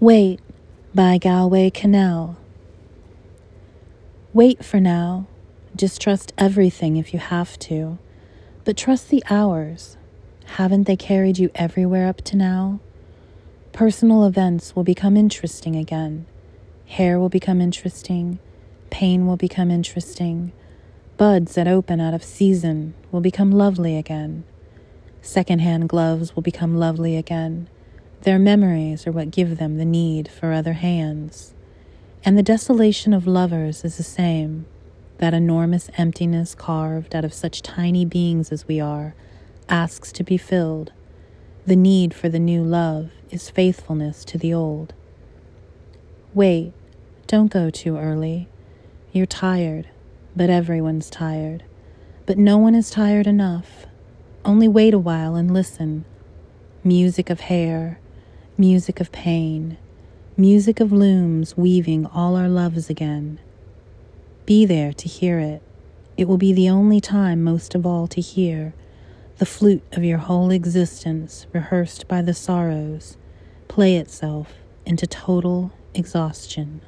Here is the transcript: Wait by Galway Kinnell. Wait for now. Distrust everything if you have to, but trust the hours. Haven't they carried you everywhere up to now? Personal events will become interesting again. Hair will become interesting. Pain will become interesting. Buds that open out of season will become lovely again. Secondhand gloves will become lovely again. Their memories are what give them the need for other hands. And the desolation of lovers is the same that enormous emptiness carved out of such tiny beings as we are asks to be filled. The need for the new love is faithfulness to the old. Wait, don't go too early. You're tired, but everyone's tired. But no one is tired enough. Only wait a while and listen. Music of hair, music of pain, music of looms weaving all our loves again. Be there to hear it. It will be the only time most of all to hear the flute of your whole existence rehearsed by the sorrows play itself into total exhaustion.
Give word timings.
Wait 0.00 0.38
by 0.94 1.18
Galway 1.18 1.70
Kinnell. 1.70 2.36
Wait 4.32 4.64
for 4.64 4.78
now. 4.78 5.26
Distrust 5.74 6.32
everything 6.38 6.96
if 6.96 7.12
you 7.12 7.18
have 7.18 7.58
to, 7.58 7.98
but 8.62 8.76
trust 8.76 9.08
the 9.08 9.24
hours. 9.28 9.96
Haven't 10.44 10.84
they 10.84 10.94
carried 10.94 11.40
you 11.40 11.50
everywhere 11.56 12.06
up 12.06 12.18
to 12.26 12.36
now? 12.36 12.78
Personal 13.72 14.24
events 14.24 14.76
will 14.76 14.84
become 14.84 15.16
interesting 15.16 15.74
again. 15.74 16.26
Hair 16.86 17.18
will 17.18 17.28
become 17.28 17.60
interesting. 17.60 18.38
Pain 18.90 19.26
will 19.26 19.36
become 19.36 19.68
interesting. 19.68 20.52
Buds 21.16 21.56
that 21.56 21.66
open 21.66 22.00
out 22.00 22.14
of 22.14 22.22
season 22.22 22.94
will 23.10 23.20
become 23.20 23.50
lovely 23.50 23.96
again. 23.96 24.44
Secondhand 25.22 25.88
gloves 25.88 26.36
will 26.36 26.42
become 26.44 26.76
lovely 26.76 27.16
again. 27.16 27.68
Their 28.22 28.38
memories 28.38 29.06
are 29.06 29.12
what 29.12 29.30
give 29.30 29.58
them 29.58 29.78
the 29.78 29.84
need 29.84 30.28
for 30.28 30.52
other 30.52 30.74
hands. 30.74 31.54
And 32.24 32.36
the 32.36 32.42
desolation 32.42 33.12
of 33.12 33.26
lovers 33.26 33.84
is 33.84 33.96
the 33.96 34.02
same 34.02 34.66
that 35.18 35.34
enormous 35.34 35.90
emptiness 35.96 36.54
carved 36.54 37.14
out 37.14 37.24
of 37.24 37.34
such 37.34 37.62
tiny 37.62 38.04
beings 38.04 38.52
as 38.52 38.66
we 38.66 38.80
are 38.80 39.14
asks 39.68 40.12
to 40.12 40.24
be 40.24 40.36
filled. 40.36 40.92
The 41.66 41.76
need 41.76 42.14
for 42.14 42.28
the 42.28 42.38
new 42.38 42.62
love 42.62 43.10
is 43.30 43.50
faithfulness 43.50 44.24
to 44.26 44.38
the 44.38 44.54
old. 44.54 44.94
Wait, 46.34 46.72
don't 47.26 47.52
go 47.52 47.68
too 47.68 47.98
early. 47.98 48.48
You're 49.12 49.26
tired, 49.26 49.88
but 50.34 50.50
everyone's 50.50 51.10
tired. 51.10 51.64
But 52.26 52.38
no 52.38 52.58
one 52.58 52.74
is 52.74 52.90
tired 52.90 53.26
enough. 53.26 53.86
Only 54.44 54.68
wait 54.68 54.94
a 54.94 54.98
while 54.98 55.34
and 55.34 55.52
listen. 55.52 56.04
Music 56.84 57.28
of 57.28 57.40
hair, 57.40 57.98
music 58.60 58.98
of 58.98 59.12
pain, 59.12 59.76
music 60.36 60.80
of 60.80 60.90
looms 60.90 61.56
weaving 61.56 62.04
all 62.06 62.34
our 62.34 62.48
loves 62.48 62.90
again. 62.90 63.38
Be 64.46 64.66
there 64.66 64.92
to 64.94 65.08
hear 65.08 65.38
it. 65.38 65.62
It 66.16 66.26
will 66.26 66.38
be 66.38 66.52
the 66.52 66.68
only 66.68 67.00
time 67.00 67.44
most 67.44 67.76
of 67.76 67.86
all 67.86 68.08
to 68.08 68.20
hear 68.20 68.74
the 69.36 69.46
flute 69.46 69.84
of 69.92 70.02
your 70.02 70.18
whole 70.18 70.50
existence 70.50 71.46
rehearsed 71.52 72.08
by 72.08 72.20
the 72.20 72.34
sorrows 72.34 73.16
play 73.68 73.96
itself 73.96 74.54
into 74.84 75.06
total 75.06 75.70
exhaustion. 75.94 76.80